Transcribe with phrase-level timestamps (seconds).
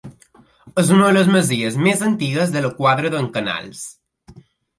[0.83, 3.87] És una de les masies més antigues de la Quadra d'en Canals.